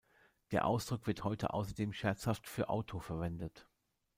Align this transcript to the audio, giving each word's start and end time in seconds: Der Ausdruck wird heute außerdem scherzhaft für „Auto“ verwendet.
Der 0.49 0.65
Ausdruck 0.65 1.05
wird 1.05 1.23
heute 1.23 1.53
außerdem 1.53 1.93
scherzhaft 1.93 2.47
für 2.47 2.69
„Auto“ 2.69 2.97
verwendet. 2.99 3.67